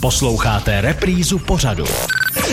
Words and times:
Posloucháte 0.00 0.80
reprízu 0.80 1.38
pořadu. 1.38 1.84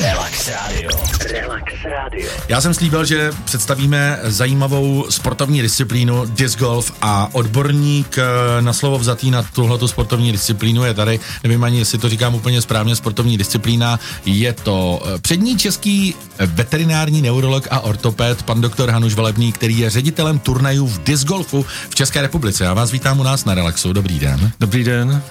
Relax 0.02 0.48
Radio. 0.48 0.90
Relax 1.32 1.74
Radio. 1.84 2.30
Já 2.48 2.62
jsem 2.62 2.74
slíbil, 2.74 3.06
že 3.06 3.32
představíme 3.46 4.20
zajímavou 4.24 5.06
sportovní 5.10 5.62
disciplínu 5.62 6.26
disc 6.26 6.58
golf 6.58 6.92
a 7.02 7.30
odborník 7.32 8.18
eh, 8.18 8.62
na 8.62 8.74
slovo 8.74 9.00
vzatý 9.00 9.32
na 9.32 9.44
tuhletu 9.44 9.88
sportovní 9.88 10.32
disciplínu 10.32 10.84
je 10.84 10.94
tady. 10.94 11.20
Nevím 11.44 11.64
ani, 11.64 11.80
jestli 11.80 11.98
to 11.98 12.10
říkám 12.10 12.36
úplně 12.36 12.62
správně, 12.62 12.96
sportovní 12.96 13.38
disciplína. 13.38 14.00
Je 14.26 14.54
to 14.54 15.04
eh, 15.06 15.20
přední 15.20 15.58
český 15.58 16.16
veterinární 16.40 17.22
neurolog 17.22 17.68
a 17.72 17.80
ortoped, 17.80 18.44
pan 18.44 18.62
doktor 18.62 18.90
Hanuš 18.90 19.14
Velebný, 19.14 19.52
který 19.52 19.80
je 19.80 19.90
ředitelem 19.90 20.40
turnajů 20.40 20.88
v 20.88 21.04
disc 21.04 21.26
golfu 21.26 21.66
v 21.90 21.96
České 21.96 22.22
republice. 22.22 22.64
Já 22.64 22.74
vás 22.74 22.92
vítám 22.92 23.20
u 23.20 23.24
nás 23.24 23.46
na 23.46 23.54
Relaxu. 23.54 23.94
Dobrý 23.94 24.20
den. 24.20 24.52
Dobrý 24.60 24.84
den. 24.84 25.24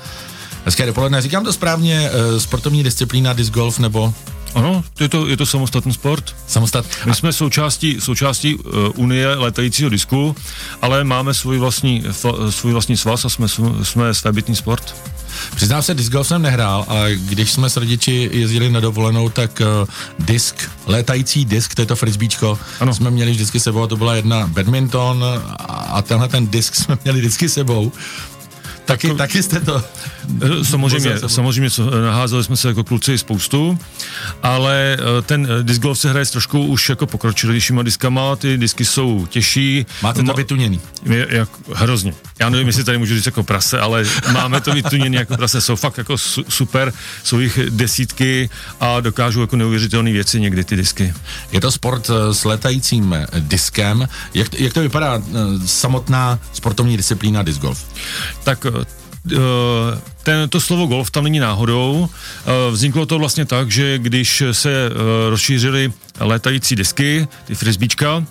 Hezké 0.64 0.86
dopoledne. 0.86 1.22
Říkám 1.22 1.44
to 1.44 1.52
správně, 1.52 2.10
eh, 2.12 2.40
sportovní 2.40 2.82
disciplína 2.82 3.32
disc 3.32 3.50
golf 3.50 3.78
nebo 3.78 4.14
ano, 4.54 4.84
je 5.00 5.08
to, 5.08 5.26
je 5.26 5.36
to 5.36 5.46
samostatný 5.46 5.92
sport. 5.92 6.34
Samostatný. 6.46 6.90
My 7.06 7.14
jsme 7.14 7.32
součástí, 7.32 7.96
součástí 8.00 8.54
uh, 8.54 8.62
Unie 8.96 9.34
letajícího 9.34 9.90
disku, 9.90 10.36
ale 10.82 11.04
máme 11.04 11.34
svůj 11.34 11.58
vlastní, 11.58 12.04
svůj 12.50 12.72
vlastní 12.72 12.96
svaz 12.96 13.24
a 13.24 13.28
jsme, 13.28 13.46
jsme 13.82 14.14
svébytný 14.14 14.56
sport. 14.56 14.94
Přiznám 15.56 15.82
se, 15.82 15.94
disc 15.94 16.10
golf 16.10 16.26
jsem 16.26 16.42
nehrál, 16.42 16.84
ale 16.88 17.16
když 17.16 17.52
jsme 17.52 17.70
s 17.70 17.76
rodiči 17.76 18.30
jezdili 18.32 18.70
na 18.70 18.80
dovolenou, 18.80 19.28
tak 19.28 19.60
uh, 19.60 19.88
disk, 20.26 20.70
létající 20.86 21.44
disk, 21.44 21.74
to 21.74 21.82
je 21.82 21.86
to 21.86 21.96
frisbeečko, 21.96 22.58
ano. 22.80 22.94
jsme 22.94 23.10
měli 23.10 23.30
vždycky 23.30 23.60
sebou 23.60 23.86
to 23.86 23.96
byla 23.96 24.14
jedna 24.14 24.46
badminton 24.46 25.24
a, 25.24 25.64
a 25.66 26.02
tenhle 26.02 26.28
ten 26.28 26.46
disk 26.46 26.74
jsme 26.84 26.98
měli 27.04 27.20
vždycky 27.20 27.48
sebou. 27.48 27.92
Taky, 28.92 29.08
to, 29.08 29.14
taky 29.14 29.42
jste 29.42 29.60
to... 29.60 29.84
Samozřejmě, 30.62 31.18
samozřejmě 31.26 31.70
naházeli 32.04 32.44
jsme 32.44 32.56
se 32.56 32.68
jako 32.68 32.84
kluci 32.84 33.18
spoustu, 33.18 33.78
ale 34.42 34.96
eh, 35.00 35.22
ten 35.22 35.48
eh, 35.50 35.62
disc 35.62 35.80
golf 35.80 35.98
se 35.98 36.10
hraje 36.10 36.26
s 36.26 36.30
trošku 36.30 36.66
už 36.66 36.88
jako 36.88 37.06
pokročilejšíma 37.06 37.82
diskama, 37.82 38.36
ty 38.36 38.58
disky 38.58 38.84
jsou 38.84 39.26
těžší. 39.26 39.86
Máte 40.02 40.22
to 40.22 40.32
vytuněný? 40.32 40.80
Je, 41.04 41.26
jak, 41.30 41.48
hrozně. 41.74 42.14
Já 42.40 42.48
nevím, 42.48 42.66
jestli 42.66 42.84
tady 42.84 42.98
můžu 42.98 43.14
říct 43.14 43.26
jako 43.26 43.42
prase, 43.42 43.80
ale 43.80 44.04
máme 44.32 44.60
to 44.60 44.72
vytuněný 44.72 45.16
jako 45.16 45.36
prase. 45.36 45.60
Jsou 45.60 45.76
fakt 45.76 45.98
jako 45.98 46.18
su, 46.18 46.44
super, 46.48 46.92
jsou 47.24 47.38
jich 47.38 47.58
desítky 47.70 48.50
a 48.80 49.00
dokážou 49.00 49.40
jako 49.40 49.56
neuvěřitelné 49.56 50.12
věci 50.12 50.40
někdy 50.40 50.64
ty 50.64 50.76
disky. 50.76 51.14
Je 51.52 51.60
to 51.60 51.72
sport 51.72 52.10
eh, 52.10 52.34
s 52.34 52.44
letajícím 52.44 53.16
diskem. 53.38 54.08
Jak, 54.34 54.60
jak 54.60 54.72
to 54.72 54.80
vypadá 54.80 55.22
samotná 55.66 56.38
sportovní 56.52 56.96
disciplína 56.96 57.42
disc 57.42 57.60
golf? 57.60 57.84
Tak 58.44 58.66
ten, 60.22 60.48
to 60.48 60.60
slovo 60.60 60.86
golf 60.86 61.10
tam 61.10 61.24
není 61.24 61.38
náhodou. 61.38 62.08
Eh, 62.08 62.70
vzniklo 62.70 63.06
to 63.06 63.18
vlastně 63.18 63.44
tak, 63.44 63.70
že 63.70 63.98
když 63.98 64.42
se 64.52 64.70
eh, 64.70 65.30
rozšířily 65.30 65.92
létající 66.20 66.76
disky, 66.76 67.28
ty 67.44 67.54
frisbíčka, 67.54 68.24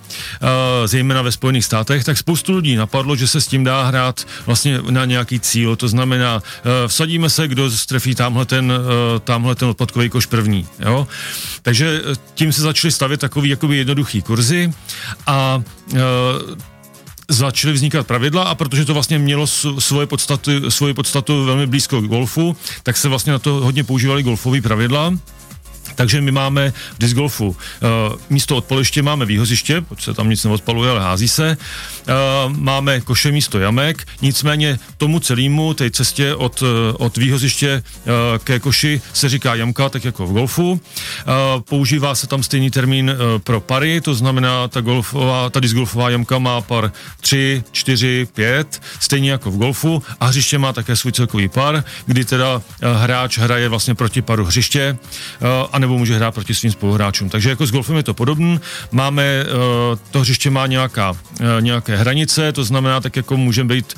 zejména 0.85 1.21
ve 1.21 1.31
Spojených 1.31 1.65
státech, 1.65 2.03
tak 2.03 2.17
spoustu 2.17 2.55
lidí 2.55 2.75
napadlo, 2.75 3.15
že 3.15 3.27
se 3.27 3.41
s 3.41 3.47
tím 3.47 3.63
dá 3.63 3.83
hrát 3.83 4.27
vlastně 4.45 4.79
na 4.89 5.05
nějaký 5.05 5.39
cíl. 5.39 5.75
To 5.75 5.87
znamená, 5.87 6.43
vsadíme 6.87 7.29
se, 7.29 7.47
kdo 7.47 7.71
strefí 7.71 8.15
tamhle 8.15 8.45
ten, 8.45 8.73
tamhle 9.23 9.55
ten 9.55 9.67
odpadkový 9.67 10.09
koš 10.09 10.25
první. 10.25 10.67
Jo? 10.79 11.07
Takže 11.61 12.01
tím 12.33 12.53
se 12.53 12.61
začaly 12.61 12.91
stavět 12.91 13.19
takový 13.19 13.49
jakoby 13.49 13.77
jednoduchý 13.77 14.21
kurzy 14.21 14.73
a 15.27 15.63
začaly 17.31 17.73
vznikat 17.73 18.07
pravidla 18.07 18.43
a 18.43 18.55
protože 18.55 18.85
to 18.85 18.93
vlastně 18.93 19.19
mělo 19.19 19.47
svoje 19.79 20.07
podstatu, 20.07 20.71
svoje 20.71 20.93
podstatu 20.93 21.45
velmi 21.45 21.67
blízko 21.67 22.01
k 22.01 22.05
golfu, 22.05 22.57
tak 22.83 22.97
se 22.97 23.09
vlastně 23.09 23.33
na 23.33 23.39
to 23.39 23.51
hodně 23.53 23.83
používaly 23.83 24.23
golfové 24.23 24.61
pravidla. 24.61 25.13
Takže 26.01 26.21
my 26.21 26.31
máme 26.31 26.73
v 26.95 26.99
disc 26.99 27.13
golfu 27.13 27.47
uh, 27.47 27.55
místo 28.29 28.57
odpaliště 28.57 29.01
máme 29.01 29.25
výhoziště, 29.25 29.81
protože 29.81 30.05
se 30.05 30.13
tam 30.13 30.29
nic 30.29 30.43
neodpaluje, 30.43 30.91
ale 30.91 30.99
hází 30.99 31.27
se. 31.27 31.57
Uh, 31.57 32.57
máme 32.57 33.01
koše 33.01 33.31
místo 33.31 33.59
jamek, 33.59 34.07
nicméně 34.21 34.79
tomu 34.97 35.19
celému, 35.19 35.73
té 35.73 35.91
cestě 35.91 36.35
od, 36.35 36.61
uh, 36.61 36.67
od 36.97 37.17
výhoziště 37.17 37.83
uh, 38.05 38.11
ke 38.43 38.59
koši 38.59 39.01
se 39.13 39.29
říká 39.29 39.55
jamka, 39.55 39.89
tak 39.89 40.05
jako 40.05 40.27
v 40.27 40.31
golfu. 40.33 40.71
Uh, 40.71 40.79
používá 41.61 42.15
se 42.15 42.27
tam 42.27 42.43
stejný 42.43 42.71
termín 42.71 43.09
uh, 43.11 43.39
pro 43.39 43.61
pary, 43.61 44.01
to 44.01 44.15
znamená, 44.15 44.67
ta, 44.67 44.81
golfová, 44.81 45.49
ta 45.49 45.59
disc 45.59 45.73
golfová 45.73 46.09
jamka 46.09 46.39
má 46.39 46.61
par 46.61 46.91
3, 47.19 47.63
4, 47.71 48.27
5, 48.33 48.81
stejně 48.99 49.31
jako 49.31 49.51
v 49.51 49.57
golfu 49.57 50.03
a 50.19 50.25
hřiště 50.25 50.57
má 50.57 50.73
také 50.73 50.95
svůj 50.95 51.11
celkový 51.11 51.47
par, 51.47 51.83
kdy 52.05 52.25
teda 52.25 52.61
hráč 52.93 53.37
hraje 53.37 53.69
vlastně 53.69 53.95
proti 53.95 54.21
paru 54.21 54.45
hřiště 54.45 54.97
uh, 55.41 55.47
a 55.71 55.79
nebo 55.91 55.99
může 55.99 56.15
hrát 56.15 56.33
proti 56.33 56.55
svým 56.55 56.71
spoluhráčům. 56.71 57.29
Takže 57.29 57.49
jako 57.49 57.65
s 57.65 57.71
golfem 57.71 57.95
je 57.95 58.03
to 58.03 58.13
podobné. 58.13 58.59
Máme, 58.91 59.23
eh, 59.23 59.45
to 60.11 60.19
hřiště 60.19 60.49
má 60.49 60.67
nějaká, 60.67 61.17
eh, 61.39 61.61
nějaké 61.61 61.97
hranice, 61.97 62.51
to 62.51 62.63
znamená, 62.63 63.01
tak 63.01 63.15
jako 63.15 63.37
může 63.37 63.63
být 63.63 63.93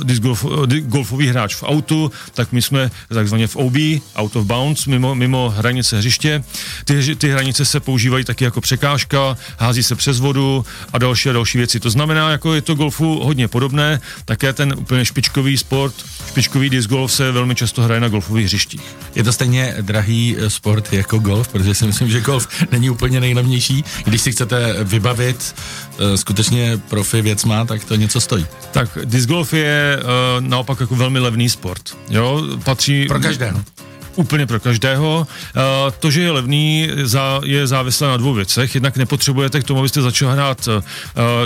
uh, 0.00 0.18
golf, 0.18 0.44
golfový 0.80 1.28
hráč 1.28 1.54
v 1.54 1.62
autu, 1.62 2.12
tak 2.34 2.52
my 2.52 2.62
jsme 2.62 2.90
takzvaně 3.08 3.46
v 3.46 3.56
OB, 3.56 3.76
out 4.16 4.36
of 4.36 4.46
bounds, 4.46 4.86
mimo, 4.86 5.14
mimo 5.14 5.50
hranice 5.56 5.98
hřiště. 5.98 6.44
Ty, 6.84 7.16
ty 7.16 7.30
hranice 7.30 7.64
se 7.64 7.80
používají 7.80 8.24
taky 8.24 8.44
jako 8.44 8.60
překážka, 8.60 9.36
hází 9.58 9.82
se 9.82 9.94
přes 9.94 10.20
vodu 10.20 10.64
a 10.92 10.98
další 10.98 11.30
a 11.30 11.32
další 11.32 11.58
věci. 11.58 11.80
To 11.80 11.90
znamená, 11.90 12.30
jako 12.30 12.54
je 12.54 12.62
to 12.62 12.74
golfu 12.74 13.20
hodně 13.24 13.48
podobné, 13.48 14.00
také 14.24 14.52
ten 14.52 14.74
úplně 14.78 15.04
špičkový 15.04 15.56
sport, 15.56 15.94
špičkový 16.28 16.70
disc 16.70 16.88
golf 16.88 17.12
se 17.12 17.32
velmi 17.32 17.54
často 17.54 17.82
hraje 17.82 18.00
na 18.00 18.08
golfových 18.08 18.46
hřištích. 18.46 18.96
Je 19.14 19.22
to 19.22 19.32
stejně 19.32 19.74
drahý 19.80 20.36
sport 20.48 20.92
jako 21.02 21.18
golf, 21.18 21.48
protože 21.48 21.74
si 21.74 21.86
myslím, 21.86 22.10
že 22.10 22.20
golf 22.20 22.48
není 22.70 22.90
úplně 22.90 23.20
nejlevnější. 23.20 23.84
Když 24.04 24.20
si 24.22 24.32
chcete 24.32 24.84
vybavit 24.84 25.54
uh, 25.54 26.14
skutečně 26.14 26.80
profi 26.88 27.22
věcma, 27.22 27.64
tak 27.64 27.84
to 27.84 27.94
něco 27.94 28.20
stojí. 28.20 28.46
Tak 28.70 28.98
disc 29.04 29.26
golf 29.26 29.52
je 29.52 29.98
uh, 29.98 30.46
naopak 30.46 30.80
jako 30.80 30.94
velmi 30.96 31.18
levný 31.18 31.48
sport. 31.50 31.96
Jo, 32.10 32.42
patří... 32.64 33.06
Pro 33.08 33.20
každého 33.20 33.60
úplně 34.16 34.46
pro 34.46 34.60
každého. 34.60 35.26
To, 36.00 36.10
že 36.10 36.22
je 36.22 36.30
levný, 36.30 36.88
je 37.44 37.66
závislé 37.66 38.08
na 38.08 38.16
dvou 38.16 38.34
věcech. 38.34 38.74
Jednak 38.74 38.96
nepotřebujete 38.96 39.60
k 39.60 39.64
tomu, 39.64 39.80
abyste 39.80 40.02
začal 40.02 40.30
hrát 40.30 40.68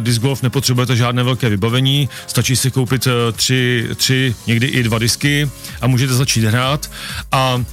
disc 0.00 0.18
golf, 0.18 0.42
nepotřebujete 0.42 0.96
žádné 0.96 1.22
velké 1.22 1.48
vybavení, 1.48 2.08
stačí 2.26 2.56
si 2.56 2.70
koupit 2.70 3.08
tři, 3.32 3.88
tři, 3.96 4.34
někdy 4.46 4.66
i 4.66 4.82
dva 4.82 4.98
disky 4.98 5.50
a 5.80 5.86
můžete 5.86 6.14
začít 6.14 6.44
hrát. 6.44 6.90
A 7.32 7.64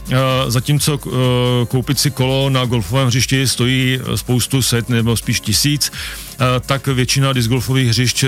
zatímco 0.47 0.99
koupit 1.67 1.99
si 1.99 2.11
kolo 2.11 2.49
na 2.49 2.65
golfovém 2.65 3.07
hřišti 3.07 3.47
stojí 3.47 3.99
spoustu 4.15 4.61
set 4.61 4.89
nebo 4.89 5.17
spíš 5.17 5.39
tisíc, 5.39 5.91
tak 6.65 6.87
většina 6.87 7.33
discgolfových 7.33 7.89
hřišť 7.89 8.25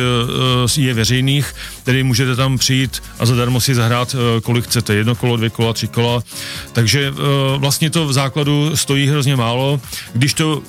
je 0.78 0.94
veřejných, 0.94 1.56
tedy 1.84 2.04
můžete 2.04 2.36
tam 2.36 2.58
přijít 2.58 3.04
a 3.20 3.26
zadarmo 3.26 3.62
si 3.62 3.76
zahrát 3.76 4.16
kolik 4.44 4.66
chcete, 4.66 4.96
jedno 4.96 5.16
kolo, 5.16 5.38
dvě 5.38 5.50
kola, 5.50 5.74
tři 5.74 5.88
kola, 5.88 6.24
takže 6.74 7.14
vlastně 7.58 7.90
to 7.90 8.08
v 8.08 8.14
základu 8.14 8.76
stojí 8.76 9.08
hrozně 9.08 9.36
málo. 9.36 9.82
Když 10.14 10.34
to 10.34 10.62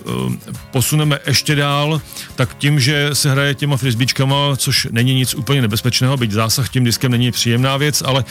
posuneme 0.71 1.19
ještě 1.27 1.55
dál, 1.55 2.01
tak 2.35 2.59
tím, 2.59 2.81
že 2.81 3.11
se 3.13 3.31
hraje 3.31 3.55
těma 3.55 3.77
frisbíčkama, 3.77 4.57
což 4.57 4.89
není 4.91 5.15
nic 5.15 5.35
úplně 5.35 5.63
nebezpečného, 5.63 6.17
byť 6.17 6.31
zásah 6.31 6.69
tím 6.69 6.85
diskem 6.85 7.11
není 7.11 7.33
příjemná 7.33 7.77
věc, 7.77 8.03
ale 8.07 8.25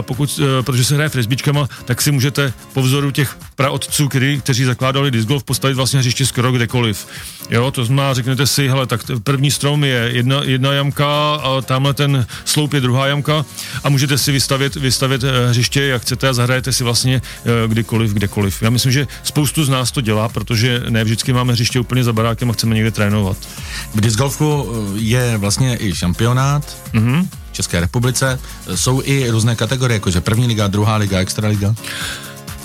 pokud, 0.00 0.40
protože 0.62 0.84
se 0.84 0.94
hraje 0.94 1.08
frisbíčkama, 1.08 1.68
tak 1.84 2.02
si 2.02 2.12
můžete 2.12 2.52
po 2.72 2.82
vzoru 2.82 3.10
těch 3.10 3.38
praotců, 3.56 4.08
kteří 4.38 4.64
zakládali 4.64 5.10
disc 5.10 5.28
golf, 5.28 5.44
postavit 5.44 5.74
vlastně 5.74 5.98
hřiště 6.00 6.26
skoro 6.26 6.52
kdekoliv. 6.52 7.06
Jo, 7.50 7.70
to 7.70 7.84
znamená, 7.84 8.14
řeknete 8.14 8.39
si, 8.46 8.68
hele, 8.68 8.86
tak 8.86 9.00
první 9.22 9.50
strom 9.50 9.84
je 9.84 10.10
jedna, 10.12 10.40
jedna 10.44 10.72
jamka 10.72 11.34
a 11.34 11.60
tamhle 11.60 11.94
ten 11.94 12.26
sloup 12.44 12.74
je 12.74 12.80
druhá 12.80 13.06
jamka 13.06 13.44
a 13.84 13.88
můžete 13.88 14.18
si 14.18 14.32
vystavit, 14.32 14.74
vystavit 14.76 15.24
eh, 15.24 15.48
hřiště, 15.48 15.82
jak 15.82 16.02
chcete 16.02 16.28
a 16.28 16.32
zahrajete 16.32 16.72
si 16.72 16.84
vlastně 16.84 17.22
eh, 17.24 17.68
kdykoliv, 17.68 18.12
kdekoliv. 18.12 18.62
Já 18.62 18.70
myslím, 18.70 18.92
že 18.92 19.06
spoustu 19.22 19.64
z 19.64 19.68
nás 19.68 19.90
to 19.90 20.00
dělá, 20.00 20.28
protože 20.28 20.82
ne 20.88 21.04
vždycky 21.04 21.32
máme 21.32 21.52
hřiště 21.52 21.80
úplně 21.80 22.04
za 22.04 22.12
barákem 22.12 22.50
a 22.50 22.52
chceme 22.52 22.74
někde 22.74 22.90
trénovat. 22.90 23.36
V 23.94 24.00
disc 24.00 24.16
golfu 24.16 24.72
eh, 24.72 24.98
je 24.98 25.38
vlastně 25.38 25.78
i 25.80 25.94
šampionát. 25.94 26.76
Mm-hmm. 26.94 27.26
České 27.52 27.80
republice. 27.80 28.40
Jsou 28.74 29.02
i 29.04 29.30
různé 29.30 29.56
kategorie, 29.56 29.96
jakože 29.96 30.20
první 30.20 30.46
liga, 30.46 30.66
druhá 30.66 30.96
liga, 30.96 31.18
extraliga. 31.18 31.74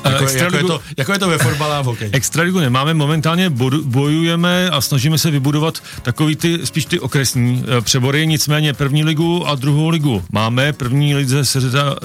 Jako, 0.05 0.23
jako, 0.23 0.55
je 0.57 0.63
to, 0.63 0.81
jako 0.97 1.11
je 1.11 1.19
to 1.19 1.29
ve 1.29 1.37
fotbale 1.37 1.77
a 1.77 1.81
v 1.81 1.85
hokeji. 1.85 2.11
Extraligu 2.13 2.59
nemáme, 2.59 2.93
momentálně 2.93 3.49
bojujeme 3.83 4.69
a 4.69 4.81
snažíme 4.81 5.17
se 5.17 5.31
vybudovat 5.31 5.83
takový 6.01 6.35
ty, 6.35 6.59
spíš 6.63 6.85
ty 6.85 6.99
okresní 6.99 7.65
eh, 7.67 7.81
přebory, 7.81 8.27
nicméně 8.27 8.73
první 8.73 9.03
ligu 9.03 9.47
a 9.47 9.55
druhou 9.55 9.89
ligu 9.89 10.23
máme. 10.31 10.73
První 10.73 11.15
lize 11.15 11.45
se 11.45 11.59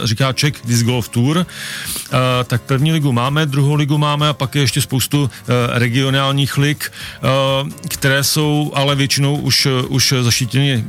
říká 0.05 0.33
Czech 0.33 0.55
Disc 0.65 0.83
Golf 0.83 1.09
Tour, 1.09 1.37
uh, 1.37 1.45
tak 2.45 2.63
první 2.63 2.93
ligu 2.93 3.13
máme, 3.13 3.47
druhou 3.47 3.75
ligu 3.75 3.99
máme 3.99 4.29
a 4.29 4.33
pak 4.33 4.55
je 4.55 4.63
ještě 4.63 4.81
spoustu 4.81 5.23
uh, 5.23 5.29
regionálních 5.69 6.59
lig, 6.59 6.93
uh, 7.63 7.69
které 7.89 8.25
jsou 8.25 8.73
ale 8.75 8.97
většinou 8.97 9.37
už, 9.37 9.69
už 9.89 10.15
zaštítěny 10.21 10.85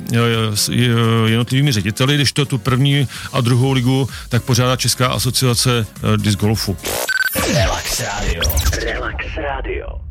jednotlivými 1.25 1.71
řediteli, 1.71 2.15
když 2.15 2.31
to 2.31 2.45
tu 2.45 2.57
první 2.57 3.07
a 3.33 3.41
druhou 3.41 3.71
ligu, 3.71 4.09
tak 4.29 4.43
pořádá 4.43 4.75
Česká 4.75 5.07
asociace 5.07 5.87
disc 6.17 6.37
golfu. 6.37 6.77
Relax 7.35 8.01
Radio. 8.01 8.41
Relax 8.85 9.37
Radio. 9.37 10.10